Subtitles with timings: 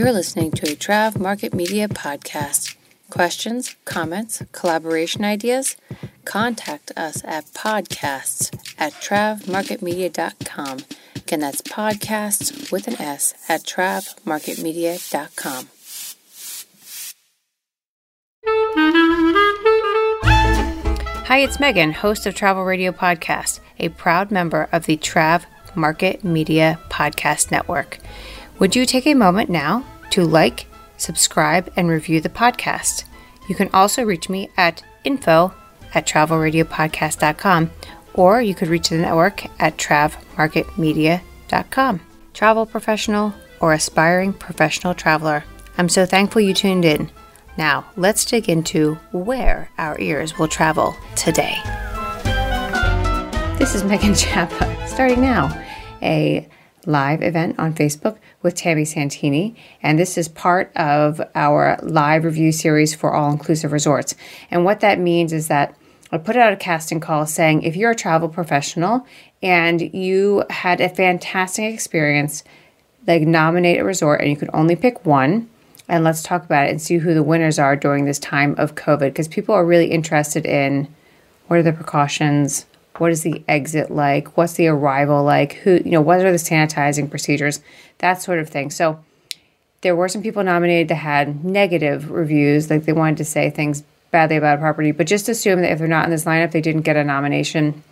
[0.00, 2.74] You're listening to a Trav Market Media podcast.
[3.10, 5.76] Questions, comments, collaboration ideas?
[6.24, 10.78] Contact us at podcasts at travmarketmedia.com.
[11.16, 15.68] Again, that's podcasts with an S at travmarketmedia.com.
[21.26, 25.44] Hi, it's Megan, host of Travel Radio Podcast, a proud member of the Trav
[25.74, 27.98] Market Media Podcast Network.
[28.60, 30.66] Would you take a moment now to like,
[30.98, 33.04] subscribe, and review the podcast?
[33.48, 35.54] You can also reach me at info
[35.94, 37.70] at travelradiopodcast.com
[38.12, 42.00] or you could reach the network at travmarketmedia.com.
[42.34, 45.44] Travel professional or aspiring professional traveler,
[45.78, 47.10] I'm so thankful you tuned in.
[47.56, 51.56] Now, let's dig into where our ears will travel today.
[53.58, 55.48] This is Megan Chapa, starting now,
[56.02, 56.46] a
[56.86, 59.56] live event on Facebook with Tammy Santini.
[59.82, 64.14] And this is part of our live review series for all inclusive resorts.
[64.50, 65.76] And what that means is that
[66.12, 69.06] I put out a casting call saying if you're a travel professional
[69.42, 72.42] and you had a fantastic experience,
[73.06, 75.48] like nominate a resort and you could only pick one.
[75.88, 78.76] And let's talk about it and see who the winners are during this time of
[78.76, 80.88] COVID because people are really interested in
[81.48, 82.66] what are the precautions,
[82.98, 84.36] what is the exit like?
[84.36, 85.54] What's the arrival like?
[85.54, 87.60] Who, you know, what are the sanitizing procedures?
[87.98, 88.70] That sort of thing.
[88.70, 89.02] So
[89.82, 93.82] there were some people nominated that had negative reviews, like they wanted to say things
[94.10, 96.60] badly about a property, but just assume that if they're not in this lineup, they
[96.60, 97.82] didn't get a nomination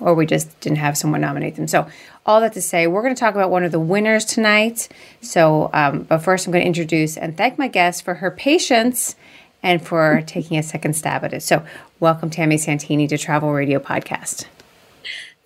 [0.00, 1.68] or we just didn't have someone nominate them.
[1.68, 1.86] So,
[2.26, 4.88] all that to say, we're going to talk about one of the winners tonight.
[5.20, 9.16] So, um, but first, I'm going to introduce and thank my guest for her patience
[9.62, 11.42] and for taking a second stab at it.
[11.42, 11.64] So,
[12.00, 14.46] welcome Tammy Santini to Travel Radio Podcast.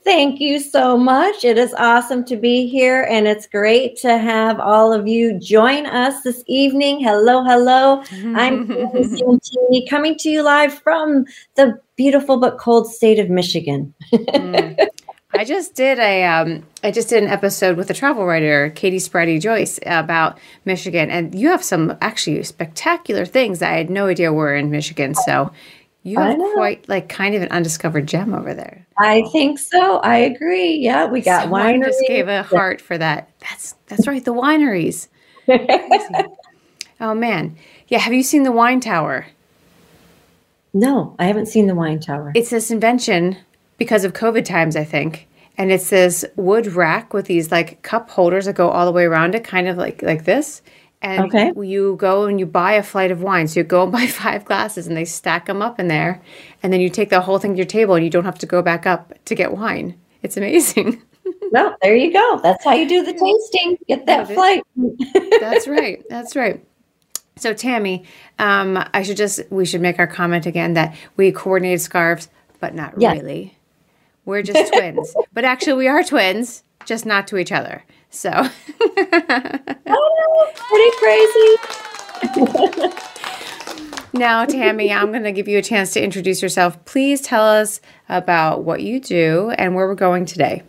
[0.05, 1.45] Thank you so much.
[1.45, 5.87] It is awesome to be here, and it's great to have all of you join
[5.87, 7.01] us this evening.
[7.01, 8.03] Hello, hello.
[8.37, 11.25] I'm Santini coming to you live from
[11.55, 13.95] the beautiful but cold state of Michigan.
[14.13, 14.89] mm.
[15.37, 18.99] I just did a um, I just did an episode with a travel writer, Katie
[18.99, 24.07] Spraddy Joyce, about Michigan, and you have some actually spectacular things that I had no
[24.07, 25.15] idea were in Michigan.
[25.15, 25.53] So
[26.05, 28.87] you have quite like kind of an undiscovered gem over there.
[28.99, 29.99] I think so.
[29.99, 30.77] I agree.
[30.77, 31.85] Yeah, we got Someone wineries.
[31.87, 33.29] just gave a heart for that.
[33.41, 35.09] That's that's right, the wineries.
[37.01, 37.57] oh man,
[37.89, 37.99] yeah.
[37.99, 39.27] Have you seen the wine tower?
[40.73, 42.33] No, I haven't seen the wine tower.
[42.35, 43.39] It's this invention
[43.79, 45.29] because of COVID times, I think.
[45.57, 49.05] And it's this wood rack with these like cup holders that go all the way
[49.05, 50.63] around it, kind of like like this.
[51.01, 51.53] And okay.
[51.61, 53.47] you go and you buy a flight of wine.
[53.47, 56.23] So you go and buy five glasses and they stack them up in there.
[56.63, 58.47] And then you take the whole thing to your table and you don't have to
[58.47, 59.99] go back up to get wine.
[60.23, 61.03] It's amazing.
[61.53, 62.41] well, there you go.
[62.43, 63.79] That's how you do the tasting.
[63.87, 64.63] Get that flight.
[65.41, 66.03] That's right.
[66.09, 66.65] That's right.
[67.37, 68.05] So Tammy,
[68.39, 72.29] um, I should just we should make our comment again that we coordinated scarves,
[72.61, 73.19] but not yes.
[73.19, 73.57] really.
[74.25, 75.15] We're just twins.
[75.33, 77.85] But actually, we are twins, just not to each other.
[78.11, 78.31] So.
[78.31, 78.49] oh,
[80.69, 82.93] pretty crazy.
[84.19, 86.85] now, Tammy, I'm going to give you a chance to introduce yourself.
[86.85, 90.63] Please tell us about what you do and where we're going today.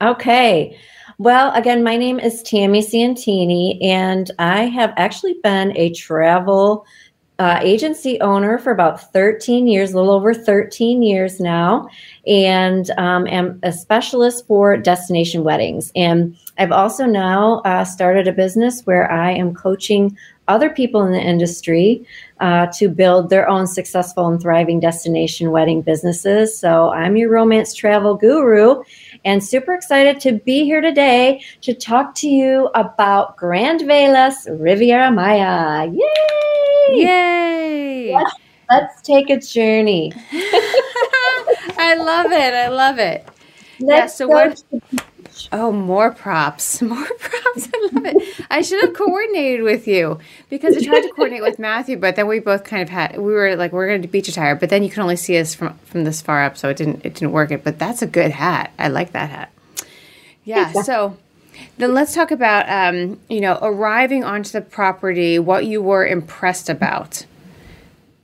[0.00, 0.76] Okay.
[1.18, 6.84] Well, again, my name is Tammy Santini, and I have actually been a travel
[7.42, 11.88] uh, agency owner for about 13 years, a little over 13 years now,
[12.24, 15.90] and um, am a specialist for destination weddings.
[15.96, 20.16] And I've also now uh, started a business where I am coaching
[20.46, 22.06] other people in the industry
[22.42, 26.58] uh, to build their own successful and thriving destination wedding businesses.
[26.58, 28.82] So I'm your romance travel guru
[29.24, 35.12] and super excited to be here today to talk to you about Grand Velas Riviera
[35.12, 35.86] Maya.
[35.86, 37.04] Yay!
[37.04, 38.12] Yay!
[38.12, 38.34] Let's,
[38.68, 40.12] let's take a journey.
[41.78, 42.54] I love it.
[42.54, 43.24] I love it.
[43.78, 44.64] Let's yeah, so what
[45.52, 46.80] Oh, more props.
[46.92, 47.68] More props.
[47.74, 48.46] I love it.
[48.50, 50.18] I should have coordinated with you
[50.48, 53.32] because I tried to coordinate with Matthew, but then we both kind of had we
[53.34, 55.76] were like we're going to beach attire, but then you can only see us from
[55.84, 58.30] from this far up, so it didn't it didn't work it, but that's a good
[58.30, 58.72] hat.
[58.78, 59.52] I like that hat.
[60.44, 61.16] Yeah, so
[61.76, 66.70] then let's talk about um, you know, arriving onto the property, what you were impressed
[66.70, 67.26] about.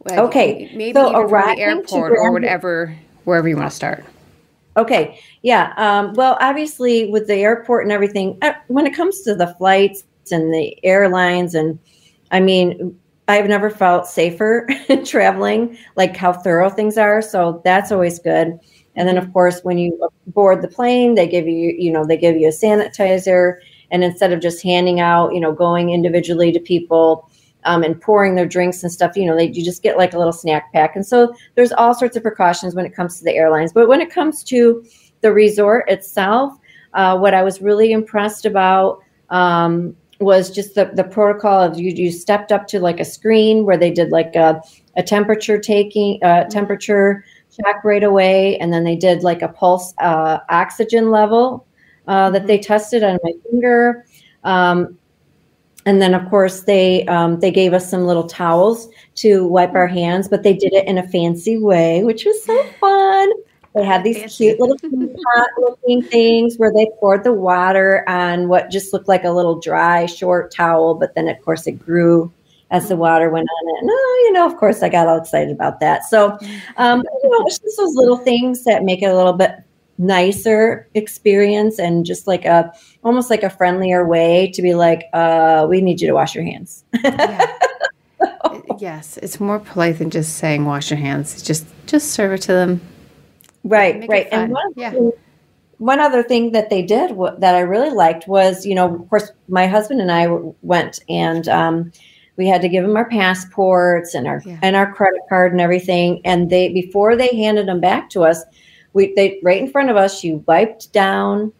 [0.05, 0.71] Like okay.
[0.75, 4.05] Maybe so even from the airport or whatever wherever you want to start.
[4.79, 5.21] Okay.
[5.43, 5.75] Yeah.
[5.77, 10.05] Um, well, obviously, with the airport and everything, uh, when it comes to the flights
[10.31, 11.79] and the airlines, and
[12.31, 12.97] I mean,
[13.27, 14.69] I've never felt safer
[15.05, 17.21] traveling, like how thorough things are.
[17.21, 18.59] So that's always good.
[18.95, 19.99] And then, of course, when you
[20.29, 23.59] board the plane, they give you, you know, they give you a sanitizer
[23.91, 27.28] and instead of just handing out, you know, going individually to people
[27.65, 30.19] um, and pouring their drinks and stuff, you know, they, you just get like a
[30.19, 30.95] little snack pack.
[30.97, 33.73] And so there's all sorts of precautions when it comes to the airlines.
[33.73, 34.85] But when it comes to
[35.21, 36.55] the resort itself,
[36.95, 39.01] uh, what I was really impressed about
[39.31, 43.65] um, was just the, the protocol of you, you stepped up to like a screen
[43.65, 44.61] where they did like a,
[44.97, 48.57] a temperature taking, uh, temperature check right away.
[48.59, 51.67] And then they did like a pulse uh, oxygen level
[52.07, 54.07] uh, that they tested on my finger.
[54.45, 54.99] Um,
[55.89, 59.87] and then, of course, they um, they gave us some little towels to wipe our
[59.87, 63.33] hands, but they did it in a fancy way, which was so fun.
[63.75, 64.51] They had these fancy.
[64.51, 69.25] cute little pot looking things where they poured the water on what just looked like
[69.25, 72.31] a little dry, short towel, but then, of course, it grew
[72.71, 73.81] as the water went on it.
[73.81, 76.05] And, oh, you know, of course, I got all excited about that.
[76.05, 76.39] So,
[76.77, 79.53] um, you know, it's just those little things that make it a little bit
[79.99, 82.73] nicer experience and just like a
[83.03, 86.45] almost like a friendlier way to be like uh we need you to wash your
[86.45, 87.53] hands yeah.
[88.79, 92.53] yes it's more polite than just saying wash your hands just just serve it to
[92.53, 92.81] them
[93.65, 94.93] right right and one, yeah.
[94.93, 95.13] thing,
[95.79, 99.09] one other thing that they did w- that i really liked was you know of
[99.11, 101.91] course my husband and i w- went and um,
[102.37, 104.61] we had to give them our passports and our yeah.
[104.63, 108.45] and our credit card and everything and they before they handed them back to us
[108.99, 111.53] we they right in front of us she wiped down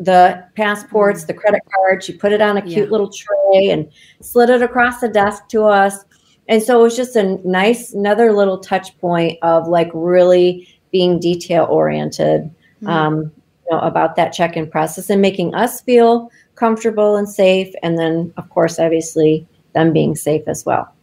[0.00, 1.28] the passports mm-hmm.
[1.28, 2.90] the credit card she put it on a cute yeah.
[2.90, 3.90] little tray and
[4.20, 6.04] slid it across the desk to us
[6.48, 11.20] and so it was just a nice another little touch point of like really being
[11.20, 12.88] detail oriented mm-hmm.
[12.88, 17.96] um, you know, about that check-in process and making us feel comfortable and safe and
[17.96, 20.93] then of course obviously them being safe as well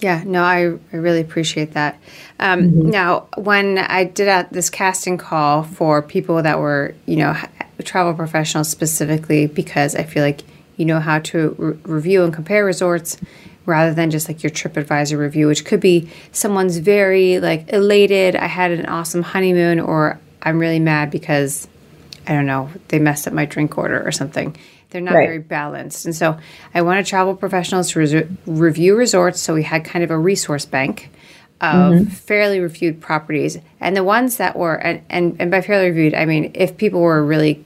[0.00, 1.98] yeah, no, I, I really appreciate that.
[2.38, 2.90] Um, mm-hmm.
[2.90, 7.36] Now, when I did a, this casting call for people that were, you know,
[7.84, 10.42] travel professionals specifically, because I feel like
[10.76, 13.16] you know how to re- review and compare resorts
[13.66, 18.46] rather than just like your TripAdvisor review, which could be someone's very like elated, I
[18.46, 21.68] had an awesome honeymoon, or I'm really mad because
[22.26, 24.56] I don't know, they messed up my drink order or something.
[24.90, 25.26] They're not right.
[25.26, 26.06] very balanced.
[26.06, 26.38] And so
[26.74, 29.40] I wanted travel professionals to review resorts.
[29.40, 31.10] So we had kind of a resource bank
[31.60, 32.04] of mm-hmm.
[32.04, 33.58] fairly reviewed properties.
[33.80, 37.00] And the ones that were, and, and, and by fairly reviewed, I mean, if people
[37.00, 37.64] were really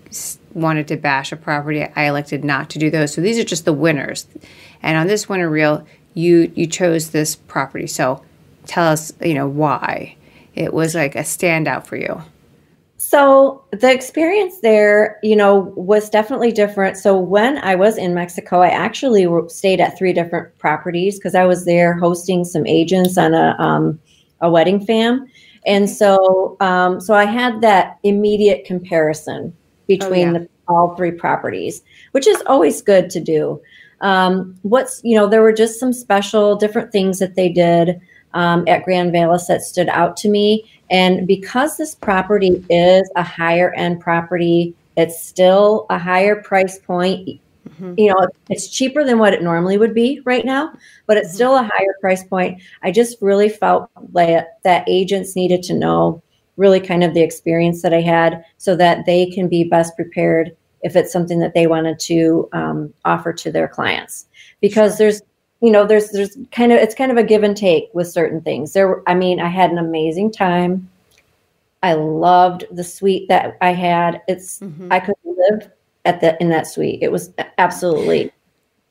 [0.54, 3.14] wanted to bash a property, I elected not to do those.
[3.14, 4.26] So these are just the winners.
[4.82, 7.86] And on this winner reel, you you chose this property.
[7.86, 8.22] So
[8.66, 10.16] tell us, you know, why
[10.54, 12.22] it was like a standout for you.
[13.04, 16.96] So the experience there, you know, was definitely different.
[16.96, 21.44] So when I was in Mexico, I actually stayed at three different properties because I
[21.44, 23.98] was there hosting some agents on a um,
[24.40, 25.26] a wedding fam,
[25.66, 29.52] and so um, so I had that immediate comparison
[29.88, 30.38] between oh, yeah.
[30.38, 31.82] the, all three properties,
[32.12, 33.60] which is always good to do.
[34.00, 38.00] Um, what's you know there were just some special different things that they did
[38.34, 40.70] um, at Grand Velas that stood out to me.
[40.90, 47.40] And because this property is a higher end property, it's still a higher price point.
[47.68, 47.94] Mm-hmm.
[47.96, 50.72] You know, it's cheaper than what it normally would be right now,
[51.06, 51.36] but it's mm-hmm.
[51.36, 52.60] still a higher price point.
[52.82, 56.22] I just really felt like that agents needed to know
[56.56, 60.54] really kind of the experience that I had so that they can be best prepared
[60.82, 64.26] if it's something that they wanted to um, offer to their clients.
[64.60, 65.22] Because there's
[65.62, 68.40] you know there's there's kind of it's kind of a give and take with certain
[68.42, 68.72] things.
[68.72, 70.90] There i mean i had an amazing time.
[71.84, 74.20] I loved the suite that i had.
[74.28, 74.92] It's mm-hmm.
[74.92, 75.70] i could live
[76.04, 76.98] at the in that suite.
[77.00, 78.32] It was absolutely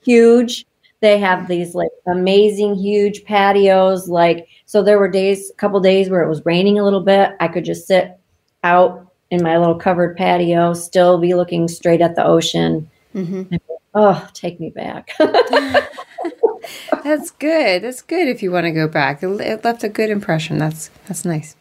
[0.04, 0.66] huge.
[1.01, 6.10] They have these like amazing huge patios like so there were days a couple days
[6.10, 7.32] where it was raining a little bit.
[7.42, 8.18] I could just sit
[8.63, 12.90] out in my little covered patio still be looking straight at the ocean.
[13.13, 13.58] Mm-hmm.
[13.94, 15.10] oh take me back
[17.03, 17.84] that's good.
[17.84, 19.24] That's good if you want to go back.
[19.24, 20.58] It left a good impression.
[20.58, 21.56] That's that's nice.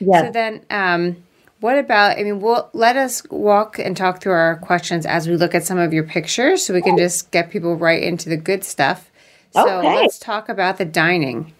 [0.00, 0.26] Yeah.
[0.26, 1.16] So then, um,
[1.60, 2.18] what about?
[2.18, 5.64] I mean, we'll let us walk and talk through our questions as we look at
[5.64, 9.10] some of your pictures, so we can just get people right into the good stuff.
[9.52, 9.96] So okay.
[9.96, 11.52] let's talk about the dining.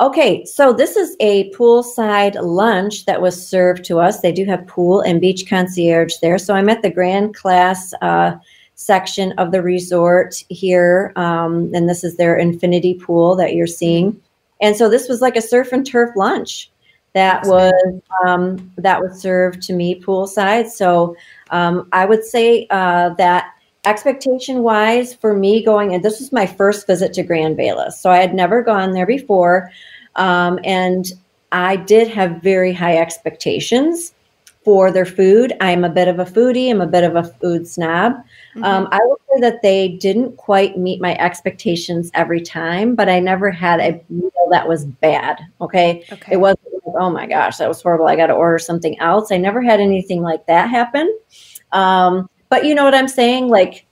[0.00, 4.20] Okay, so this is a poolside lunch that was served to us.
[4.20, 6.38] They do have pool and beach concierge there.
[6.38, 8.36] So I'm at the Grand Class uh,
[8.78, 11.12] section of the resort here.
[11.16, 14.18] Um, and this is their infinity pool that you're seeing.
[14.60, 16.70] And so this was like a surf and turf lunch
[17.12, 20.70] that was um, that was served to me poolside.
[20.70, 21.16] So
[21.50, 23.52] um, I would say uh, that
[23.84, 27.94] expectation wise for me going and this was my first visit to Grand Velas.
[27.94, 29.72] So I had never gone there before.
[30.14, 31.12] Um, and
[31.50, 34.14] I did have very high expectations
[34.68, 35.54] for their food.
[35.62, 36.70] I'm a bit of a foodie.
[36.70, 38.12] I'm a bit of a food snob.
[38.12, 38.64] Mm-hmm.
[38.64, 43.18] Um, I will say that they didn't quite meet my expectations every time, but I
[43.18, 45.40] never had a meal that was bad.
[45.62, 46.34] Okay, okay.
[46.34, 48.08] it wasn't like, oh my gosh, that was horrible.
[48.08, 49.32] I got to order something else.
[49.32, 51.18] I never had anything like that happen.
[51.72, 53.48] Um, but you know what I'm saying?
[53.48, 53.86] Like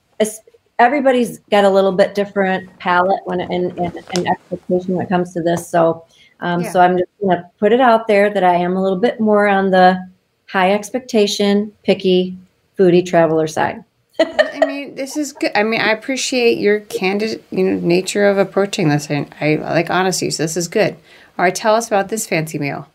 [0.78, 5.32] everybody's got a little bit different palate when and, and, and expectation when it comes
[5.32, 5.66] to this.
[5.66, 6.04] So,
[6.40, 6.70] um, yeah.
[6.70, 9.48] so I'm just gonna put it out there that I am a little bit more
[9.48, 10.06] on the
[10.46, 12.36] high expectation, picky,
[12.78, 13.82] foodie traveler side.
[14.18, 15.52] I mean, this is good.
[15.54, 19.90] I mean, I appreciate your candid, you know, nature of approaching this, and I like
[19.90, 20.30] honesty.
[20.30, 20.94] So this is good.
[21.38, 22.88] All right, tell us about this fancy meal.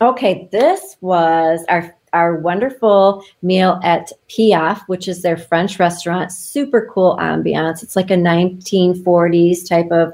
[0.00, 6.32] Okay, this was our our wonderful meal at Piaf, which is their French restaurant.
[6.32, 7.82] Super cool ambiance.
[7.82, 10.12] It's like a 1940s type of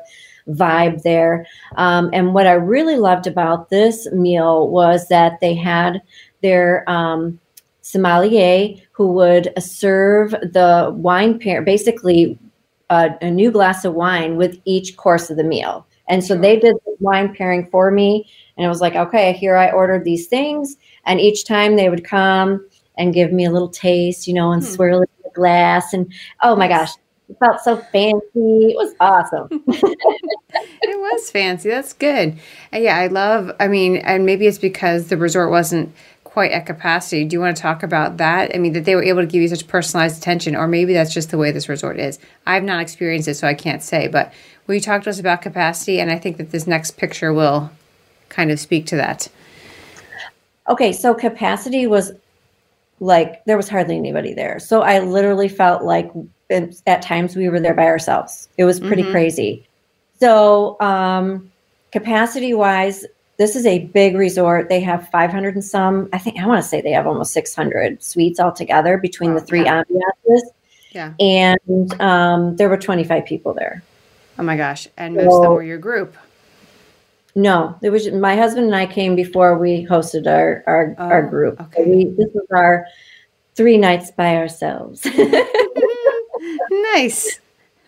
[0.48, 1.46] vibe there.
[1.76, 6.02] Um, and what I really loved about this meal was that they had
[6.42, 7.38] their um,
[7.82, 12.38] sommelier who would serve the wine pair, basically
[12.90, 15.86] a, a, new glass of wine with each course of the meal.
[16.08, 18.28] And so they did the wine pairing for me.
[18.56, 20.76] And it was like, okay, here I ordered these things.
[21.06, 22.66] And each time they would come
[22.98, 24.68] and give me a little taste, you know, and hmm.
[24.68, 25.92] swirl it in the glass.
[25.92, 26.90] And oh my gosh,
[27.28, 28.20] it felt so fancy.
[28.34, 29.48] It was awesome.
[29.66, 31.70] it was fancy.
[31.70, 32.38] That's good.
[32.72, 35.94] And yeah, I love, I mean, and maybe it's because the resort wasn't
[36.32, 37.26] quite at capacity.
[37.26, 38.54] Do you want to talk about that?
[38.54, 41.12] I mean, that they were able to give you such personalized attention, or maybe that's
[41.12, 42.18] just the way this resort is.
[42.46, 44.08] I've not experienced it, so I can't say.
[44.08, 44.32] But
[44.66, 46.00] will you talk to us about capacity?
[46.00, 47.70] And I think that this next picture will
[48.30, 49.28] kind of speak to that.
[50.70, 52.12] Okay, so capacity was
[52.98, 54.58] like there was hardly anybody there.
[54.58, 56.10] So I literally felt like
[56.86, 58.48] at times we were there by ourselves.
[58.56, 59.12] It was pretty mm-hmm.
[59.12, 59.66] crazy.
[60.18, 61.52] So, um,
[61.90, 63.04] capacity wise,
[63.42, 64.68] this is a big resort.
[64.68, 68.00] They have 500 and some, I think, I want to say they have almost 600
[68.00, 69.82] suites altogether between the three yeah.
[69.82, 70.42] ambiances.
[70.92, 71.14] Yeah.
[71.18, 73.82] And um, there were 25 people there.
[74.38, 74.86] Oh my gosh.
[74.96, 76.16] And most so, of them were your group.
[77.34, 81.22] No, it was my husband and I came before we hosted our our, oh, our
[81.22, 81.60] group.
[81.60, 81.82] Okay.
[81.82, 82.86] So we, this was our
[83.56, 85.04] three nights by ourselves.
[86.70, 87.40] nice.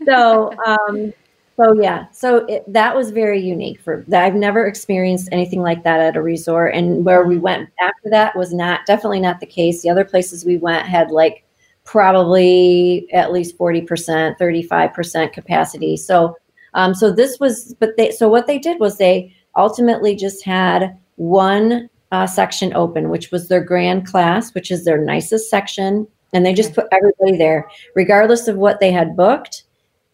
[0.05, 1.13] So, um,
[1.57, 4.25] so yeah, so it, that was very unique for that.
[4.25, 8.37] I've never experienced anything like that at a resort, and where we went after that
[8.37, 9.83] was not definitely not the case.
[9.83, 11.45] The other places we went had like
[11.85, 15.97] probably at least forty percent, thirty five percent capacity.
[15.97, 16.37] So,
[16.75, 20.97] um, so this was, but they so what they did was they ultimately just had
[21.17, 26.45] one uh, section open, which was their grand class, which is their nicest section and
[26.45, 29.63] they just put everybody there, regardless of what they had booked.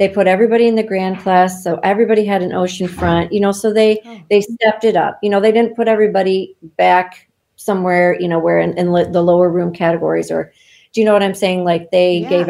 [0.00, 3.35] They put everybody in the grand class, so everybody had an ocean front.
[3.35, 4.19] You know, so they oh.
[4.30, 5.19] they stepped it up.
[5.23, 8.19] You know, they didn't put everybody back somewhere.
[8.19, 10.50] You know, where in, in the lower room categories, or
[10.95, 11.64] do you know what I'm saying?
[11.64, 12.28] Like they yeah.
[12.30, 12.49] gave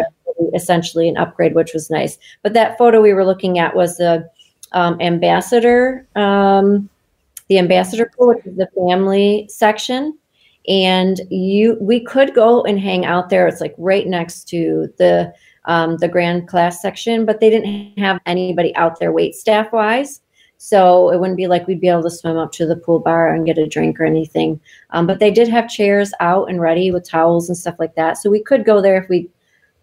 [0.55, 2.19] essentially an upgrade, which was nice.
[2.45, 4.31] But that photo we were looking at was the
[4.71, 6.89] um, ambassador, um,
[7.49, 10.17] the ambassador pool, which is the family section
[10.69, 15.33] and you we could go and hang out there it's like right next to the
[15.67, 20.21] um, the grand class section but they didn't have anybody out there wait staff wise
[20.63, 23.33] so it wouldn't be like we'd be able to swim up to the pool bar
[23.33, 24.61] and get a drink or anything.
[24.91, 28.19] Um, but they did have chairs out and ready with towels and stuff like that.
[28.19, 29.31] So we could go there if we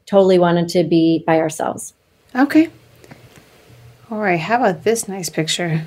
[0.06, 1.96] totally wanted to be by ourselves.
[2.36, 2.70] Okay.
[4.12, 4.40] All right.
[4.40, 5.84] How about this nice picture?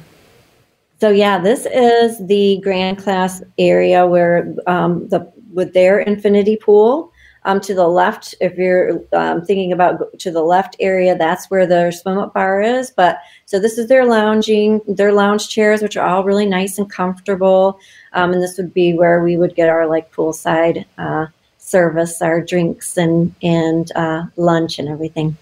[1.00, 7.09] So yeah, this is the grand class area where um, the with their infinity pool.
[7.44, 11.66] Um, to the left, if you're um, thinking about to the left area, that's where
[11.66, 12.90] their swim up bar is.
[12.90, 16.90] But so this is their lounging, their lounge chairs, which are all really nice and
[16.90, 17.80] comfortable.
[18.12, 22.42] Um, and this would be where we would get our like poolside uh, service, our
[22.42, 25.36] drinks and and uh, lunch and everything.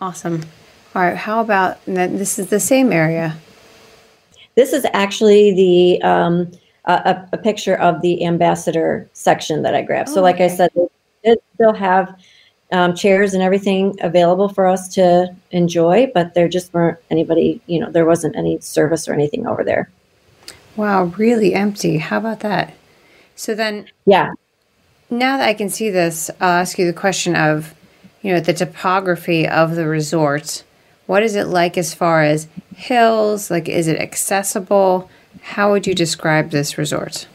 [0.00, 0.42] Awesome.
[0.94, 1.16] All right.
[1.16, 3.36] How about this is the same area?
[4.54, 6.52] This is actually the um,
[6.84, 10.08] a, a, picture of the ambassador section that I grabbed.
[10.10, 10.46] Oh, so, like okay.
[10.46, 10.70] I said,
[11.22, 12.14] they still have
[12.72, 17.60] um, chairs and everything available for us to enjoy, but there just weren't anybody.
[17.66, 19.90] You know, there wasn't any service or anything over there.
[20.74, 21.98] Wow, really empty.
[21.98, 22.74] How about that?
[23.36, 24.32] So then, yeah.
[25.10, 27.74] Now that I can see this, I'll ask you the question of,
[28.22, 30.64] you know, the topography of the resort
[31.06, 33.50] what is it like as far as hills?
[33.50, 35.10] Like, is it accessible?
[35.40, 37.26] How would you describe this resort?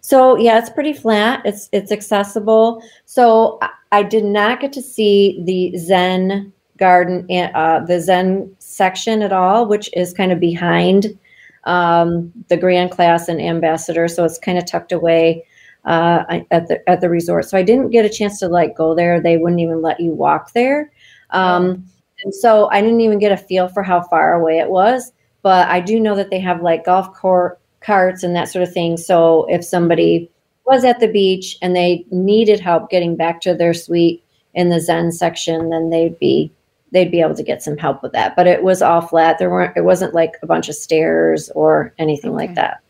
[0.00, 1.42] So yeah, it's pretty flat.
[1.44, 2.82] It's it's accessible.
[3.04, 3.58] So
[3.92, 9.66] I did not get to see the Zen garden, uh, the Zen section at all,
[9.66, 11.18] which is kind of behind
[11.64, 14.08] um, the Grand Class and Ambassador.
[14.08, 15.44] So it's kind of tucked away.
[15.86, 17.44] uh, at the at the resort.
[17.44, 19.20] So I didn't get a chance to like go there.
[19.20, 20.90] They wouldn't even let you walk there.
[21.30, 21.86] Um,
[22.24, 25.12] and so I didn't even get a feel for how far away it was.
[25.46, 28.72] But I do know that they have like golf court carts and that sort of
[28.72, 28.96] thing.
[28.96, 30.28] So if somebody
[30.64, 34.24] was at the beach and they needed help getting back to their suite
[34.54, 36.50] in the Zen section, then they'd be
[36.90, 38.34] they'd be able to get some help with that.
[38.34, 39.38] But it was all flat.
[39.38, 42.46] There weren't it wasn't like a bunch of stairs or anything okay.
[42.48, 42.80] like that.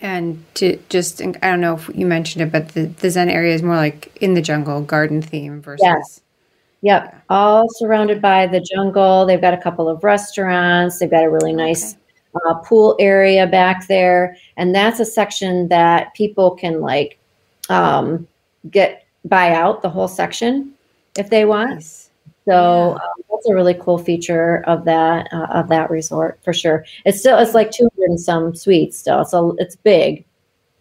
[0.00, 3.54] And to just, I don't know if you mentioned it, but the, the Zen area
[3.54, 5.84] is more like in the jungle, garden theme versus.
[5.84, 6.22] Yes.
[6.82, 7.24] Yep.
[7.28, 9.26] All surrounded by the jungle.
[9.26, 10.98] They've got a couple of restaurants.
[10.98, 11.94] They've got a really nice
[12.34, 12.42] okay.
[12.48, 14.36] uh, pool area back there.
[14.56, 17.18] And that's a section that people can like
[17.68, 18.26] um,
[18.70, 20.72] get buy out the whole section
[21.18, 21.70] if they want.
[21.70, 22.10] Nice.
[22.46, 23.04] So yeah.
[23.04, 26.84] um, that's a really cool feature of that uh, of that resort for sure.
[27.04, 30.24] It's still it's like 200 and some suites still, so it's big.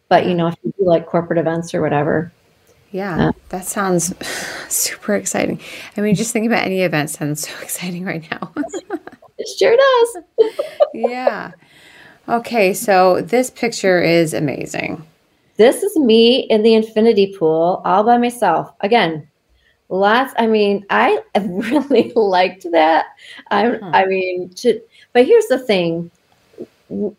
[0.07, 2.31] But you know, if you do like corporate events or whatever,
[2.91, 4.13] yeah, uh, that sounds
[4.69, 5.59] super exciting.
[5.97, 8.51] I mean, just thinking about any event sounds so exciting right now.
[9.37, 10.51] it sure does.
[10.93, 11.51] yeah.
[12.27, 15.03] Okay, so this picture is amazing.
[15.57, 18.71] This is me in the infinity pool all by myself.
[18.81, 19.27] Again,
[19.89, 23.07] lots i mean i really liked that
[23.49, 23.83] i hmm.
[23.85, 24.79] i mean to,
[25.13, 26.09] but here's the thing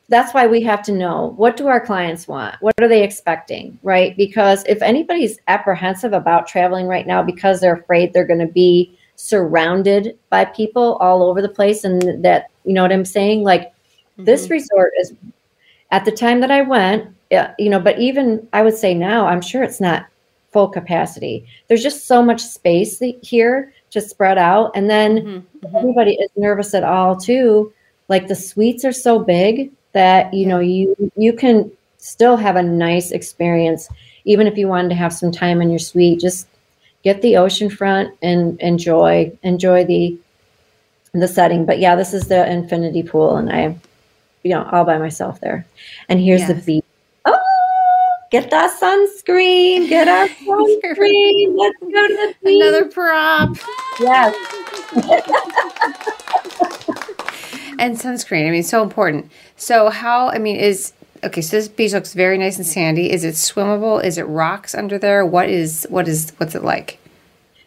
[0.09, 3.79] that's why we have to know what do our clients want what are they expecting
[3.83, 8.53] right because if anybody's apprehensive about traveling right now because they're afraid they're going to
[8.53, 13.43] be surrounded by people all over the place and that you know what i'm saying
[13.43, 14.25] like mm-hmm.
[14.25, 15.15] this resort is
[15.91, 17.07] at the time that i went
[17.59, 20.07] you know but even i would say now i'm sure it's not
[20.53, 21.47] full capacity.
[21.69, 24.73] There's just so much space here to spread out.
[24.75, 25.77] And then mm-hmm, mm-hmm.
[25.77, 27.73] everybody is nervous at all too.
[28.11, 32.62] Like the suites are so big that you know you you can still have a
[32.62, 33.88] nice experience
[34.25, 36.47] even if you wanted to have some time in your suite just
[37.02, 40.17] get the ocean front and enjoy enjoy the
[41.12, 43.76] the setting but yeah this is the infinity pool and i
[44.43, 45.67] you know all by myself there
[46.08, 46.49] and here's yes.
[46.49, 46.85] the beach
[47.26, 47.37] oh,
[48.30, 51.58] get that sunscreen, get our sunscreen.
[51.58, 52.63] Let's go to the beach.
[52.63, 53.56] Another prop.
[54.00, 54.35] Yes.
[57.80, 58.47] and sunscreen.
[58.47, 59.30] I mean, so important.
[59.56, 60.28] So how?
[60.28, 60.93] I mean, is
[61.25, 61.40] okay.
[61.40, 63.10] So this beach looks very nice and sandy.
[63.10, 64.02] Is it swimmable?
[64.04, 65.26] Is it rocks under there?
[65.26, 67.00] What is what is what's it like?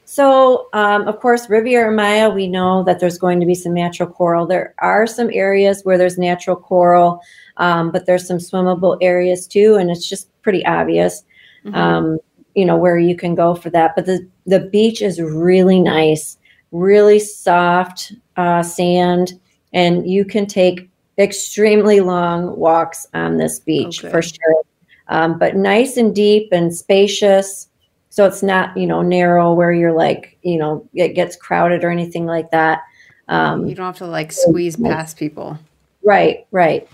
[0.06, 4.08] So, um, of course, Riviera Maya, we know that there's going to be some natural
[4.08, 4.45] coral.
[4.45, 7.19] There are some areas where there's natural coral,
[7.58, 11.23] um, but there's some swimmable areas too, and it's just pretty obvious,
[11.65, 11.73] mm-hmm.
[11.73, 12.19] um,
[12.54, 13.95] you know, where you can go for that.
[13.95, 16.38] But the the beach is really nice,
[16.71, 19.34] really soft uh, sand,
[19.74, 24.12] and you can take extremely long walks on this beach okay.
[24.12, 24.64] for sure.
[25.10, 27.68] Um, but nice and deep and spacious.
[28.10, 31.90] So it's not you know narrow where you're like you know it gets crowded or
[31.90, 32.82] anything like that.
[33.28, 35.58] Um, you don't have to like squeeze past people.
[36.04, 36.88] Right right.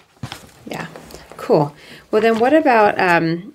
[0.65, 0.87] Yeah.
[1.37, 1.75] Cool.
[2.11, 3.53] Well then what about um,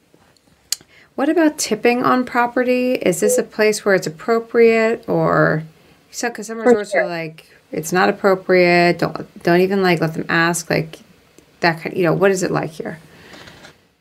[1.14, 2.92] what about tipping on property?
[2.92, 5.64] Is this a place where it's appropriate or
[6.10, 7.02] so because some resorts sure.
[7.04, 10.98] are like it's not appropriate don't don't even like let them ask like
[11.60, 12.98] that kind you know what is it like here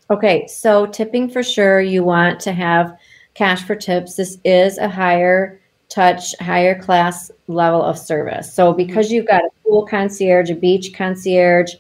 [0.10, 2.98] okay so tipping for sure you want to have
[3.34, 4.16] cash for tips.
[4.16, 5.60] This is a higher
[5.90, 8.54] touch, higher class level of service.
[8.54, 8.78] So mm-hmm.
[8.78, 11.74] because you've got a pool concierge, a beach concierge,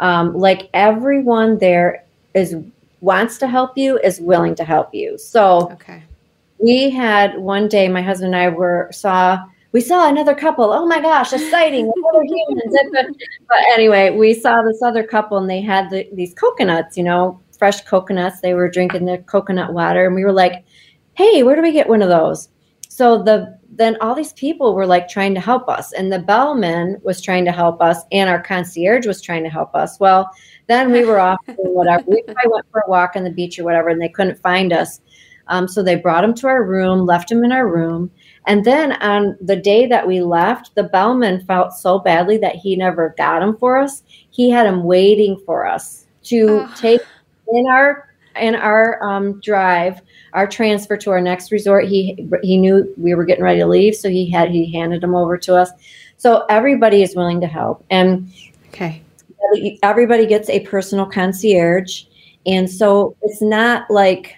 [0.00, 2.04] um, like everyone there
[2.34, 2.56] is
[3.00, 5.18] wants to help you, is willing to help you.
[5.18, 6.02] So okay.
[6.58, 10.72] we had one day, my husband and I were saw we saw another couple.
[10.72, 12.76] Oh my gosh, sighting other humans.
[13.48, 17.40] but anyway, we saw this other couple and they had the, these coconuts, you know,
[17.58, 18.40] fresh coconuts.
[18.40, 20.06] They were drinking the coconut water.
[20.06, 20.64] And we were like,
[21.14, 22.50] hey, where do we get one of those?
[22.88, 27.00] So the then all these people were like trying to help us, and the bellman
[27.02, 29.98] was trying to help us, and our concierge was trying to help us.
[29.98, 30.30] Well,
[30.68, 32.04] then we were off whatever.
[32.06, 34.72] we probably went for a walk on the beach or whatever, and they couldn't find
[34.72, 35.00] us.
[35.48, 38.12] Um, so they brought him to our room, left him in our room.
[38.46, 42.76] And then on the day that we left, the bellman felt so badly that he
[42.76, 44.02] never got him for us.
[44.30, 46.74] He had him waiting for us to oh.
[46.76, 47.00] take
[47.52, 50.00] in our in our um, drive
[50.32, 51.86] our transfer to our next resort.
[51.86, 55.14] He he knew we were getting ready to leave, so he had he handed them
[55.14, 55.70] over to us.
[56.16, 58.30] So everybody is willing to help, and
[58.68, 59.02] okay,
[59.82, 62.04] everybody gets a personal concierge,
[62.46, 64.36] and so it's not like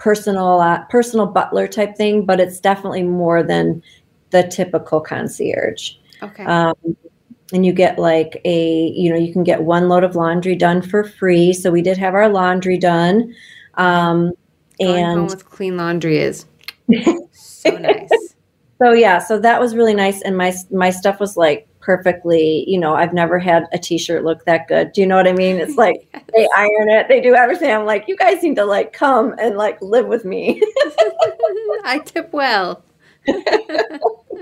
[0.00, 3.80] personal uh, personal butler type thing, but it's definitely more than
[4.30, 5.92] the typical concierge.
[6.22, 6.44] Okay.
[6.44, 6.74] Um,
[7.52, 10.82] and you get like a you know you can get one load of laundry done
[10.82, 13.34] for free so we did have our laundry done
[13.74, 14.32] Um,
[14.80, 16.46] and with clean laundry is
[17.32, 18.10] so nice.
[18.78, 20.22] so yeah, so that was really nice.
[20.22, 22.64] And my my stuff was like perfectly.
[22.68, 24.92] You know, I've never had a T-shirt look that good.
[24.92, 25.56] Do you know what I mean?
[25.56, 27.72] It's like they iron it, they do everything.
[27.72, 30.62] I'm like, you guys need to like come and like live with me.
[31.84, 32.84] I tip well.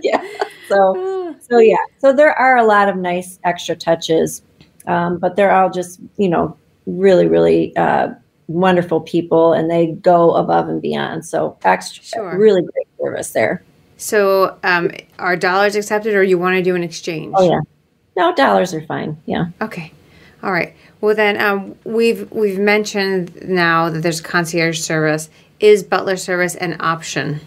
[0.02, 0.22] yeah.
[0.68, 1.76] So so yeah.
[1.98, 4.42] So there are a lot of nice extra touches,
[4.86, 6.54] um, but they're all just you know
[6.86, 8.10] really really uh,
[8.48, 11.24] wonderful people, and they go above and beyond.
[11.24, 12.38] So extra, Sure.
[12.38, 13.62] really great service there.
[13.98, 17.34] So, um, are dollars accepted, or you want to do an exchange?
[17.36, 17.60] Oh yeah.
[18.16, 19.20] No dollars are fine.
[19.26, 19.46] Yeah.
[19.60, 19.92] Okay.
[20.42, 20.74] All right.
[21.00, 25.28] Well, then um, we've we've mentioned now that there's concierge service.
[25.60, 27.40] Is butler service an option?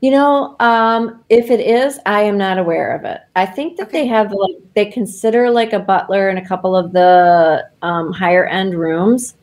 [0.00, 3.20] You know, um, if it is, I am not aware of it.
[3.36, 4.02] I think that Okay.
[4.02, 8.46] they have like they consider like a butler in a couple of the um, higher
[8.46, 9.34] end rooms.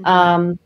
[0.00, 0.06] Mm-hmm.
[0.06, 0.58] Um,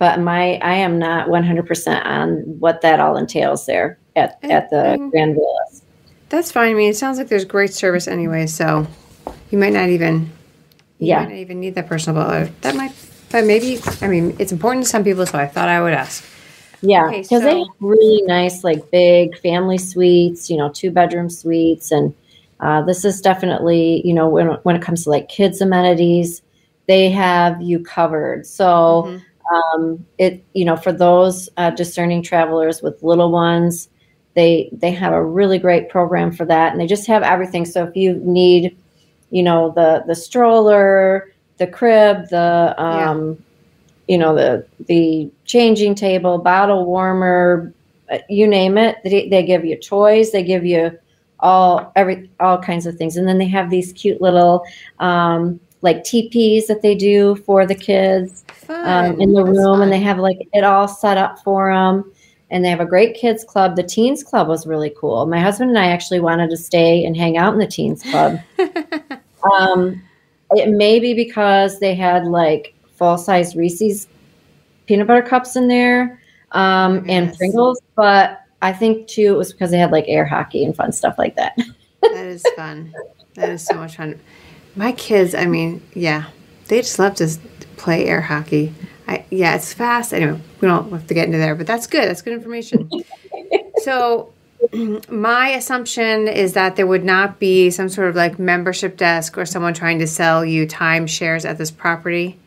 [0.00, 4.96] but my I am not 100% on what that all entails there at, at the
[4.98, 5.10] Mm.
[5.10, 5.82] Grand Velas.
[6.30, 6.70] That's fine.
[6.72, 8.86] I mean, it sounds like there's great service anyway, so
[9.50, 10.32] you might not even
[10.98, 11.20] you Yeah.
[11.20, 12.50] might not even need that personal butler.
[12.62, 12.92] That might,
[13.30, 13.78] but maybe.
[14.00, 16.24] I mean, it's important to some people, so I thought I would ask.
[16.82, 21.28] Yeah, Okay, because they have really nice, like big family suites, you know, two bedroom
[21.28, 22.14] suites, and
[22.60, 26.40] uh, this is definitely, you know, when when it comes to like kids amenities,
[26.88, 28.46] they have you covered.
[28.46, 29.22] So Mhm.
[29.50, 33.88] Um, it, you know, for those uh, discerning travelers with little ones,
[34.34, 37.64] they they have a really great program for that, and they just have everything.
[37.64, 38.76] So if you need,
[39.30, 43.42] you know, the the stroller, the crib, the um,
[44.10, 47.72] you know the the changing table bottle warmer
[48.10, 50.90] uh, you name it they, they give you toys they give you
[51.38, 54.64] all every all kinds of things and then they have these cute little
[54.98, 59.92] um, like teepees that they do for the kids um, in the That's room and
[59.92, 62.12] they have like it all set up for them
[62.50, 65.70] and they have a great kids club the teens club was really cool my husband
[65.70, 68.38] and i actually wanted to stay and hang out in the teens club
[69.52, 70.02] um,
[70.52, 74.06] it may be because they had like full size Reese's
[74.86, 76.20] peanut butter cups in there
[76.52, 80.64] um, and Pringles, but I think too it was because they had like air hockey
[80.64, 81.56] and fun stuff like that.
[82.02, 82.92] that is fun.
[83.34, 84.20] That is so much fun.
[84.76, 86.26] My kids, I mean, yeah,
[86.68, 87.26] they just love to
[87.76, 88.72] play air hockey.
[89.08, 90.12] I, yeah, it's fast.
[90.14, 92.08] Anyway, we don't have to get into there, but that's good.
[92.08, 92.88] That's good information.
[93.82, 94.32] so,
[95.08, 99.44] my assumption is that there would not be some sort of like membership desk or
[99.46, 102.38] someone trying to sell you timeshares at this property.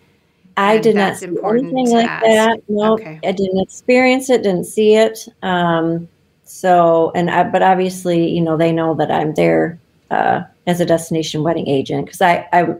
[0.55, 2.23] I And did not that's see important anything like ask.
[2.25, 2.59] that.
[2.69, 3.19] No, Okay.
[3.23, 5.27] I didn't experience it, didn't see it.
[5.41, 6.07] Um,
[6.43, 9.79] so, and I, but obviously, you know, they know that I'm there
[10.13, 12.75] uh, as a destination wedding agent because I, I,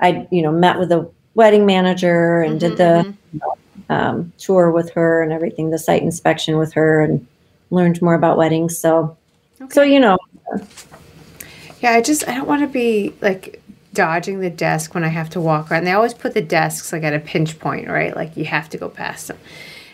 [0.00, 3.14] I, you know, met with the wedding manager and did Mhm,
[3.88, 7.26] the um, tour with her and everything, the site inspection with her, and
[7.70, 8.78] learned more about weddings.
[8.78, 9.16] So,
[9.70, 10.16] so you know,
[11.80, 15.30] Yeah, I just I don't want to be like dodging the desk when I have
[15.30, 15.84] to walk around.
[15.84, 18.14] They always put the desks like at a pinch point, right?
[18.14, 19.38] Like you have to go past them.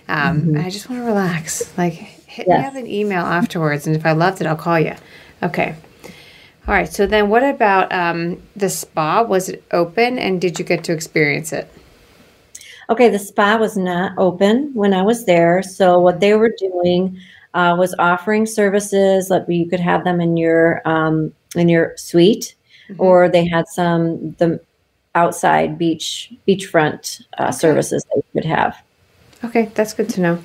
[0.08, 1.76] Um, And I just want to relax.
[1.76, 4.94] Like hit me up an email afterwards, and if I loved it, I'll call you.
[5.42, 5.74] Okay.
[6.70, 6.92] All right.
[6.92, 9.24] So then, what about um, the spa?
[9.24, 11.68] Was it open, and did you get to experience it?
[12.88, 15.64] Okay, the spa was not open when I was there.
[15.64, 17.18] So what they were doing
[17.54, 22.54] uh, was offering services that you could have them in your um, in your suite,
[22.88, 23.00] Mhm.
[23.00, 24.60] or they had some the
[25.16, 27.50] outside beach beachfront uh, Okay.
[27.50, 28.76] services that you could have.
[29.42, 30.38] Okay, that's good to know.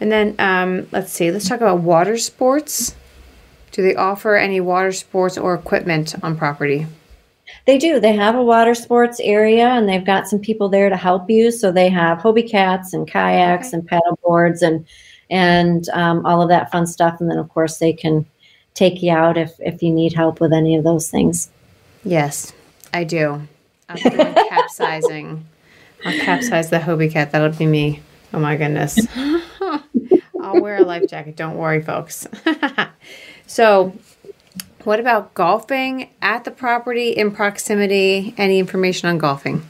[0.00, 1.32] And then um, let's see.
[1.32, 2.94] Let's talk about water sports.
[3.76, 6.86] Do they offer any water sports or equipment on property?
[7.66, 8.00] They do.
[8.00, 11.50] They have a water sports area, and they've got some people there to help you.
[11.50, 13.76] So they have Hobie cats and kayaks Okay.
[13.76, 14.86] and paddle boards and
[15.28, 17.20] and um, all of that fun stuff.
[17.20, 18.24] And then, of course, they can
[18.72, 21.50] take you out if if you need help with any of those things.
[22.02, 22.54] Yes,
[22.94, 23.42] I do.
[23.90, 25.44] I'm doing capsizing.
[26.06, 27.30] I'll capsize the Hobie cat.
[27.30, 28.00] That'll be me.
[28.32, 29.06] Oh my goodness.
[30.40, 31.36] I'll wear a life jacket.
[31.36, 32.26] Don't worry, folks.
[33.46, 33.92] So,
[34.84, 38.34] what about golfing at the property in proximity?
[38.38, 39.68] Any information on golfing?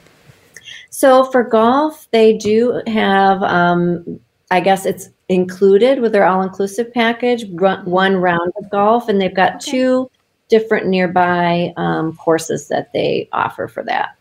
[0.91, 3.43] So for golf, they do have.
[3.43, 9.35] Um, I guess it's included with their all-inclusive package, one round of golf, and they've
[9.35, 9.71] got Okay.
[9.73, 10.11] two
[10.49, 14.17] different nearby um, courses that they offer for that.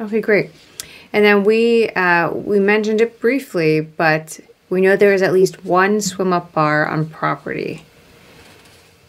[0.00, 0.50] Okay, great.
[1.12, 5.64] And then we uh, we mentioned it briefly, but we know there is at least
[5.64, 7.84] one swim up bar on property.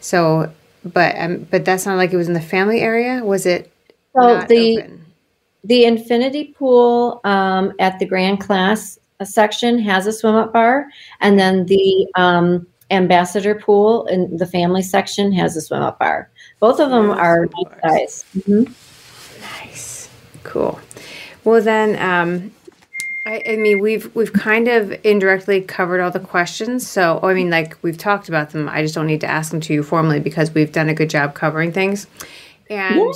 [0.02, 0.52] So,
[0.84, 3.24] but um, but that's not like it was in the family area.
[3.24, 3.72] Was it
[4.14, 5.06] So the open?
[5.64, 10.88] the infinity pool um, at the grand class section has a swim up bar,
[11.20, 16.30] and then the um, ambassador pool in the family section has a swim up bar.
[16.60, 18.26] Both of them are nice size.
[18.38, 18.74] Mm-hmm.
[19.42, 20.10] Nice,
[20.44, 20.80] cool.
[21.44, 22.52] Well, then, um,
[23.26, 26.88] I, I, mean, we've we've kind of indirectly covered all the questions.
[26.88, 28.68] So, I mean, like we've talked about them.
[28.68, 31.10] I just don't need to ask them to you formally because we've done a good
[31.10, 32.08] job covering things.
[32.70, 33.14] And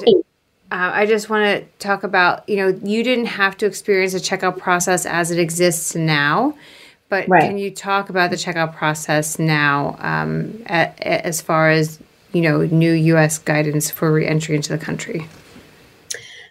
[0.71, 4.19] uh, I just want to talk about, you know, you didn't have to experience the
[4.19, 6.55] checkout process as it exists now,
[7.09, 7.41] but right.
[7.41, 11.99] can you talk about the checkout process now um, at, at, as far as,
[12.33, 13.37] you know, new U.S.
[13.37, 15.27] guidance for reentry into the country?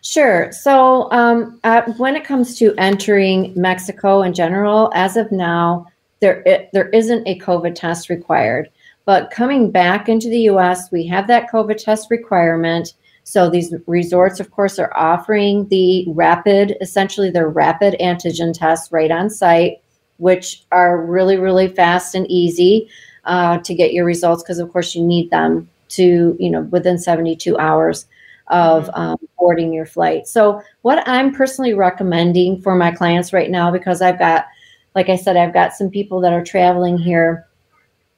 [0.05, 0.53] Sure.
[0.53, 5.87] So um, uh, when it comes to entering Mexico in general, as of now,
[6.21, 8.71] there it, there isn't a COVID test required.
[9.07, 12.93] But coming back into the U.S., we have that COVID test requirement.
[13.25, 19.11] So these resorts, of course, are offering the rapid, essentially their rapid antigen tests right
[19.11, 19.81] on site,
[20.19, 22.89] which are really, really fast and easy
[23.25, 26.99] uh, to get your results because, of course, you need them to, you know, within
[26.99, 28.07] 72 hours
[28.49, 29.01] of mm-hmm.
[29.01, 30.27] um, boarding your flight.
[30.27, 34.47] So what I'm personally recommending for my clients right now, because I've got,
[34.95, 37.47] like I said, I've got some people that are traveling here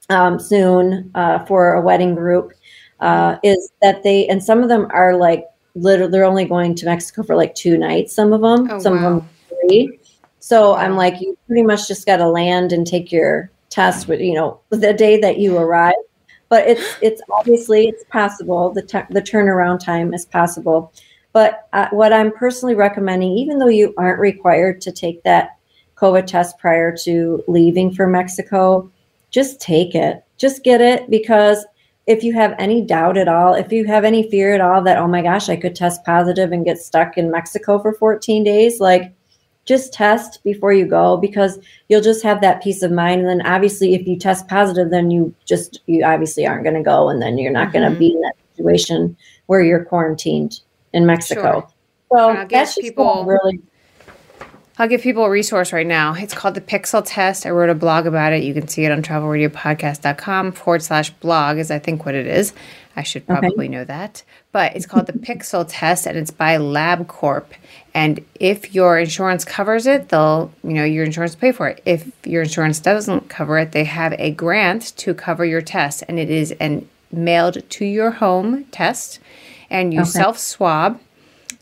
[0.09, 2.53] um, soon uh, for a wedding group
[3.01, 6.87] uh, is that they and some of them are like literally they're only going to
[6.87, 8.15] Mexico for like two nights.
[8.15, 8.99] Some of them, oh, some wow.
[8.99, 10.01] of them three.
[10.39, 10.75] So.
[10.75, 14.35] I'm like, you pretty much just got to land and take your test with you
[14.35, 15.95] know the day that you arrive.
[16.49, 18.73] But it's it's obviously it's possible.
[18.73, 20.93] The the turnaround time is possible.
[21.33, 25.59] But uh, what I'm personally recommending, even though you aren't required to take that
[25.97, 28.91] COVID test prior to leaving for Mexico,
[29.31, 30.25] just take it.
[30.39, 31.67] Just get it because
[32.07, 34.99] if you have any doubt at all, if you have any fear at all that,
[34.99, 38.81] oh my gosh, I could test positive and get stuck in Mexico for 14 days,
[38.81, 39.13] like
[39.67, 43.21] just test before you go because you'll just have that peace of mind.
[43.21, 46.83] And then obviously, if you test positive, then you just, you obviously aren't going to
[46.83, 47.79] go and then you're not mm-hmm.
[47.79, 50.61] going to be in that situation where you're quarantined
[50.93, 51.61] in Mexico.
[51.61, 51.69] Sure.
[52.13, 53.61] So that's people really
[54.79, 56.12] I'll give people a resource right now.
[56.15, 57.47] It's called the Pixel Test.
[57.47, 58.43] I wrote a blog about it.
[58.43, 62.53] You can see it on travelradiopodcast.com forward slash blog, is I think what it is.
[62.95, 63.69] I should probably okay.
[63.69, 64.23] know that.
[64.53, 67.47] But it's called the Pixel Test and it's by LabCorp.
[67.95, 71.83] And if your insurance covers it, they'll, you know, your insurance will pay for it.
[71.87, 76.05] If your insurance doesn't cover it, they have a grant to cover your test.
[76.07, 79.21] And it is an mailed to your home test.
[79.71, 80.11] And you okay.
[80.11, 81.01] self swab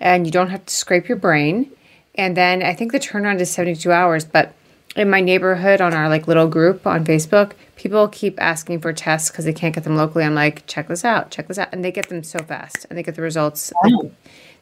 [0.01, 1.71] and you don't have to scrape your brain
[2.15, 4.25] and then I think the turnaround is 72 hours.
[4.25, 4.55] But
[4.97, 9.31] in my neighborhood, on our like little group on Facebook, people keep asking for tests
[9.31, 10.25] because they can't get them locally.
[10.25, 12.99] I'm like, check this out, check this out, and they get them so fast, and
[12.99, 13.73] they get the results.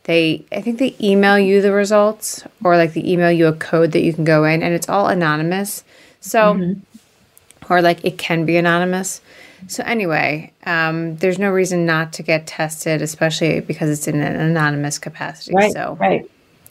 [0.04, 3.92] They, I think they email you the results, or like they email you a code
[3.92, 5.84] that you can go in, and it's all anonymous.
[6.20, 7.72] So, mm-hmm.
[7.72, 9.20] or like it can be anonymous.
[9.68, 14.34] So anyway, um, there's no reason not to get tested, especially because it's in an
[14.34, 15.54] anonymous capacity.
[15.54, 15.72] Right.
[15.72, 16.28] So, right.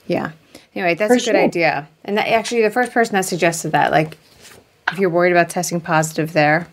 [0.08, 0.32] Yeah.
[0.74, 1.38] Anyway, that's For a good sure.
[1.38, 1.88] idea.
[2.06, 4.18] And that, actually, the first person that suggested that, like,
[4.92, 6.68] if you're worried about testing positive there,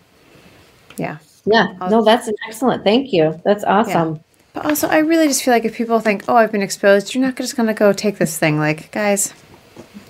[0.97, 1.19] yeah.
[1.45, 1.75] Yeah.
[1.81, 2.85] I'll, no, that's excellent.
[2.85, 3.41] Thank you.
[3.45, 4.15] That's awesome.
[4.15, 4.21] Yeah.
[4.53, 7.25] But also, I really just feel like if people think, oh, I've been exposed, you're
[7.25, 8.59] not just going to go take this thing.
[8.59, 9.33] Like, guys,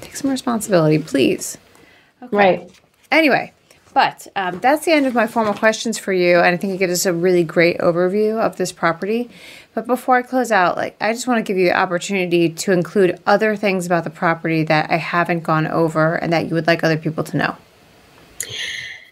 [0.01, 1.59] take some responsibility, please.
[2.23, 2.37] Okay.
[2.37, 2.71] Right.
[3.11, 3.53] Anyway,
[3.95, 6.39] but um, that's the end of my formal questions for you.
[6.39, 9.31] And I think it gives us a really great overview of this property.
[9.79, 12.73] But before I close out, like I just want to give you the opportunity to
[12.73, 16.67] include other things about the property that I haven't gone over and that you would
[16.67, 17.57] like other people to know.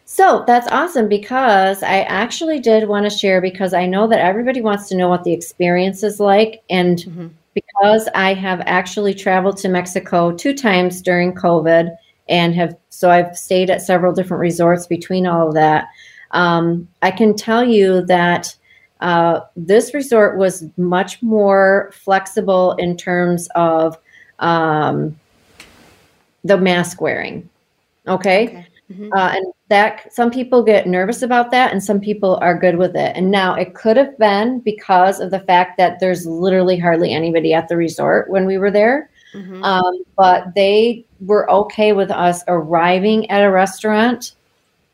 [0.06, 4.60] So that's awesome because I actually did want to share because I know that everybody
[4.60, 6.64] wants to know what the experience is like.
[6.68, 7.28] And mm-hmm.
[7.54, 11.96] because I have actually traveled to Mexico two times during COVID
[12.28, 15.86] and have, so I've stayed at several different resorts between all of that.
[16.32, 18.56] Um, I can tell you that
[19.00, 23.96] uh, this resort was much more flexible in terms of
[24.38, 25.18] um,
[26.44, 27.48] the mask wearing.
[28.08, 28.48] Okay.
[28.48, 28.66] okay.
[28.90, 29.12] Mm-hmm.
[29.12, 32.94] Uh, and that some people get nervous about that and some people are good with
[32.94, 33.16] it.
[33.16, 37.52] And now it could have been because of the fact that there's literally hardly anybody
[37.52, 39.10] at the resort when we were there.
[39.34, 39.64] Mm-hmm.
[39.64, 44.34] Um, but they were okay with us arriving at a restaurant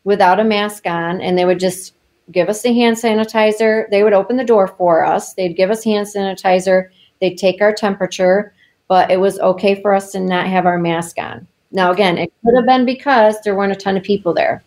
[0.05, 1.93] without a mask on and they would just
[2.31, 3.89] give us the hand sanitizer.
[3.91, 5.35] They would open the door for us.
[5.35, 6.89] They'd give us hand sanitizer.
[7.21, 8.55] They'd take our temperature,
[8.89, 11.47] but it was okay for us to not have our mask on.
[11.73, 14.63] Now, again, it could have been because there weren't a ton of people there.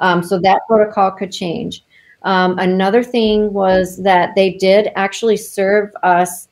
[0.00, 1.84] Um, so that protocol could change.
[2.22, 6.48] Um, another thing was that they did actually serve us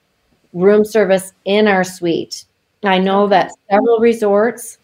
[0.53, 2.45] room service in our suite.
[2.85, 4.79] I know that several resorts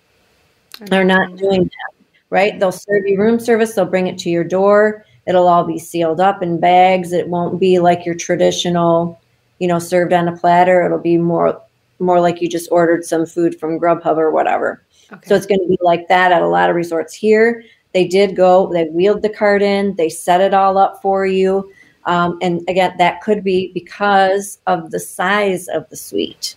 [0.90, 2.58] are not doing that, right?
[2.58, 5.04] They'll serve you room service, they'll bring it to your door.
[5.28, 7.12] It'll all be sealed up in bags.
[7.12, 9.20] It won't be like your traditional,
[9.58, 10.84] you know, served on a platter.
[10.84, 11.60] It'll be more
[12.00, 14.82] more like you just ordered some food from Grubhub or whatever.
[15.12, 15.28] Okay.
[15.28, 17.64] So it's going to be like that at a lot of resorts here.
[17.92, 21.72] They did go, they wheeled the cart in, they set it all up for you.
[22.04, 26.54] Um, and again, that could be because of the size of the suite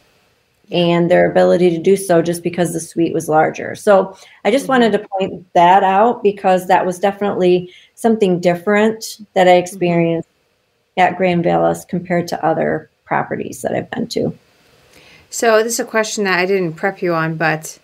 [0.72, 3.76] and their ability to do so just because the suite was larger.
[3.76, 4.72] So I just mm-hmm.
[4.72, 9.64] wanted to point that out because that was definitely something different that I mm-hmm.
[9.64, 11.14] experienced mm-hmm.
[11.14, 14.38] at Grand Velas compared to other properties that I've been to.
[15.30, 17.80] So this is a question that I didn't prep you on, but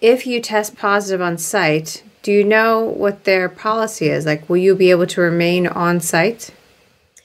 [0.00, 4.26] if you test positive on site, do you know what their policy is?
[4.26, 6.50] Like, will you be able to remain on site?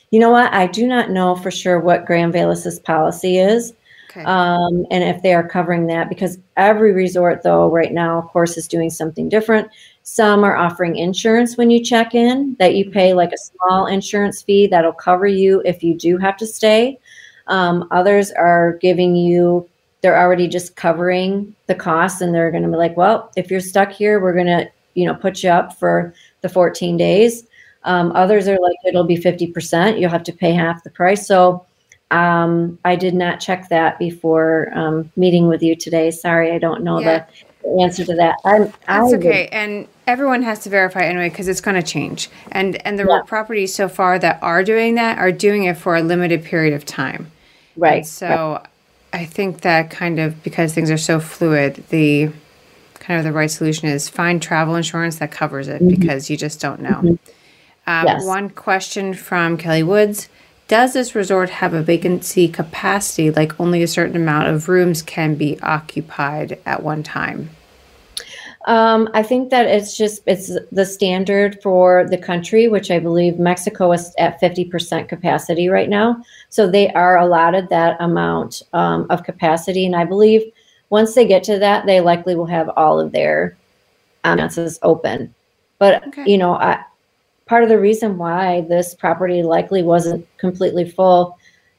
[0.09, 0.53] You know what?
[0.53, 3.73] I do not know for sure what Grand Velas's policy is.
[4.09, 4.23] Okay.
[4.23, 8.57] Um, and if they are covering that, because every resort, though, right now, of course,
[8.57, 9.69] is doing something different.
[10.09, 14.41] Some are offering insurance when you check in, that you pay like a small insurance
[14.41, 16.97] fee that'll cover you if you do have to stay.
[17.47, 22.69] Um, others are giving you, they're already just covering the costs and they're going to
[22.69, 25.77] be like, well, if you're stuck here, we're going to, you know, put you up
[25.77, 27.45] for the 14 days.
[27.83, 29.99] Um, others are like, it'll be 50%.
[29.99, 31.27] You'll have to pay half the price.
[31.27, 31.65] So
[32.11, 36.11] um, I did not check that before um, meeting with you today.
[36.11, 37.25] Sorry, I don't know yeah.
[37.25, 37.46] the
[37.79, 38.37] answer to that.
[38.45, 39.43] I'm, That's I okay.
[39.43, 42.29] Would, and everyone has to verify anyway because it's going to change.
[42.51, 43.21] And and the yeah.
[43.25, 46.85] properties so far that are doing that are doing it for a limited period of
[46.85, 47.31] time.
[47.75, 47.97] Right.
[47.97, 48.67] And so right.
[49.13, 52.31] I think that kind of because things are so fluid, the
[52.95, 55.99] kind of the right solution is find travel insurance that covers it mm-hmm.
[55.99, 56.89] because you just don't know.
[56.89, 57.15] Mm-hmm.
[57.89, 58.25] Um, yes.
[58.25, 60.27] One question from Kelly Woods.
[60.67, 65.35] Does this resort have a vacancy capacity, like only a certain amount of rooms can
[65.35, 67.49] be occupied at one time?
[68.67, 73.39] Um, I think that it's just it's the standard for the country, which I believe
[73.39, 76.21] Mexico is at fifty percent capacity right now.
[76.49, 80.51] So they are allotted that amount um, of capacity, and I believe
[80.89, 83.55] once they get to that, they likely will have all of their
[84.25, 85.33] ambulances open.
[85.79, 86.29] But okay.
[86.29, 86.83] you know, I,
[87.47, 91.37] part of the reason why this property likely wasn't completely full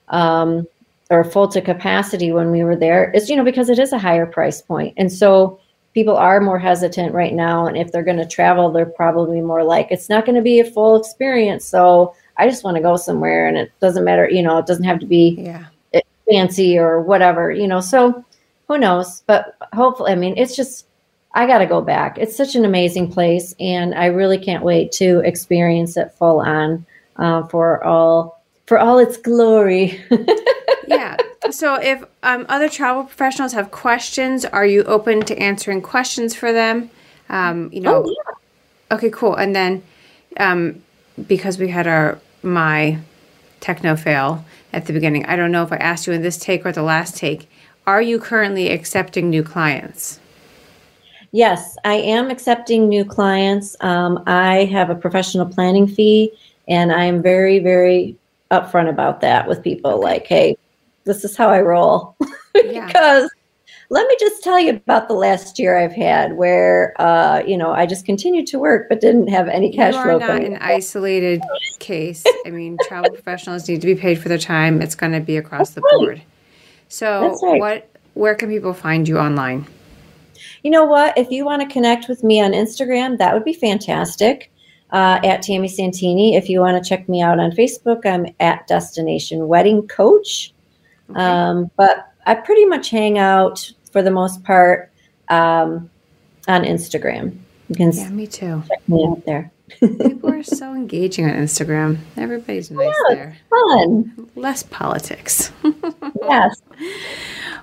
[0.08, 0.66] um,
[1.10, 3.98] or full to capacity when we were there is you know because it is a
[3.98, 5.60] higher price point, and so
[5.94, 9.64] people are more hesitant right now and if they're going to travel they're probably more
[9.64, 12.96] like it's not going to be a full experience so i just want to go
[12.96, 15.66] somewhere and it doesn't matter you know it doesn't have to be yeah.
[16.30, 18.24] fancy or whatever you know so
[18.68, 20.86] who knows but hopefully i mean it's just
[21.34, 24.92] i got to go back it's such an amazing place and i really can't wait
[24.92, 26.84] to experience it full on
[27.16, 30.00] uh, for all for all its glory
[30.88, 31.16] yeah
[31.50, 36.52] so if um, other travel professionals have questions, are you open to answering questions for
[36.52, 36.90] them?
[37.28, 38.04] Um, you know.
[38.04, 38.96] Oh, yeah.
[38.96, 39.34] Okay, cool.
[39.34, 39.82] And then
[40.38, 40.82] um,
[41.26, 42.98] because we had our my
[43.60, 46.64] techno fail at the beginning, I don't know if I asked you in this take
[46.64, 47.50] or the last take.
[47.86, 50.20] Are you currently accepting new clients?
[51.32, 53.76] Yes, I am accepting new clients.
[53.80, 56.32] Um, I have a professional planning fee,
[56.68, 58.16] and I am very, very
[58.50, 60.00] upfront about that with people.
[60.00, 60.56] Like, hey,
[61.04, 62.16] this is how I roll.
[62.64, 62.86] Yeah.
[62.86, 63.30] because
[63.90, 67.70] let me just tell you about the last year I've had where, uh, you know,
[67.70, 70.16] I just continued to work but didn't have any cash you flow.
[70.16, 71.40] are not an isolated
[71.78, 72.24] case.
[72.46, 74.82] I mean, travel professionals need to be paid for their time.
[74.82, 75.98] It's going to be across That's the right.
[75.98, 76.22] board.
[76.88, 77.60] So, right.
[77.60, 77.90] what?
[78.14, 79.66] Where can people find you online?
[80.62, 81.16] You know what?
[81.16, 84.50] If you want to connect with me on Instagram, that would be fantastic.
[84.90, 86.34] Uh, at Tammy Santini.
[86.34, 90.54] If you want to check me out on Facebook, I'm at Destination Wedding Coach.
[91.10, 91.20] Okay.
[91.20, 94.90] Um, but I pretty much hang out for the most part
[95.28, 95.90] um,
[96.46, 97.36] on Instagram.
[97.68, 98.62] You can yeah, me too.
[98.66, 99.50] Check me out there.
[99.80, 101.98] People are so engaging on Instagram.
[102.16, 103.36] Everybody's nice yeah, there.
[103.50, 104.30] Fun.
[104.34, 105.52] Less politics.
[106.22, 106.62] yes.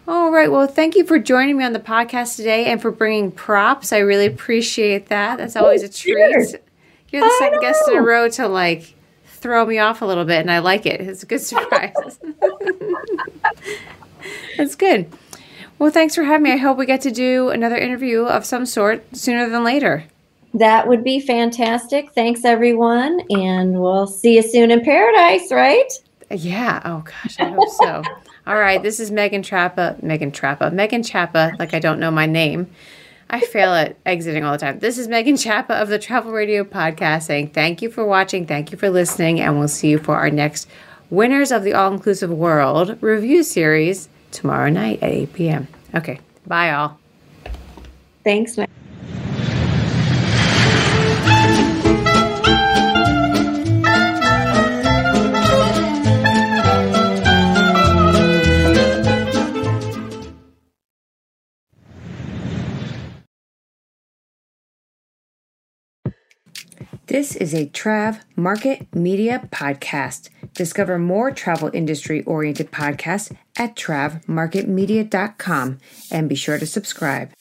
[0.08, 0.52] All right.
[0.52, 3.92] Well, thank you for joining me on the podcast today and for bringing props.
[3.92, 5.38] I really appreciate that.
[5.38, 6.62] That's always a treat.
[7.10, 8.94] You're the second guest in a row to like
[9.26, 11.02] throw me off a little bit, and I like it.
[11.02, 12.20] It's a good surprise.
[14.58, 15.12] That's good.
[15.80, 16.52] Well, thanks for having me.
[16.54, 20.06] I hope we get to do another interview of some sort sooner than later.
[20.54, 22.14] That would be fantastic.
[22.14, 23.22] Thanks, everyone.
[23.30, 25.92] And we'll see you soon in paradise, right?
[26.32, 26.82] Yeah.
[26.86, 27.40] Oh, gosh.
[27.40, 28.04] I hope so.
[28.48, 28.82] All right.
[28.82, 30.02] This is Megan Trappa.
[30.04, 30.72] Megan Trappa.
[30.72, 32.70] Megan Chappa, like I don't know my name.
[33.30, 34.80] I fail at exiting all the time.
[34.80, 38.72] This is Megan Chappa of the Travel Radio Podcast saying thank you for watching, thank
[38.72, 40.70] you for listening, and we'll see you for our next
[41.10, 45.68] winners of the All Inclusive World review series tomorrow night at 8 p.m.
[45.96, 47.00] Okay, bye all.
[48.24, 48.70] Thanks, Matt.
[67.16, 70.28] This is a Trav Market Media podcast.
[70.54, 75.78] Discover more travel industry oriented podcasts at travmarketmedia.com
[76.12, 77.32] and be sure to subscribe.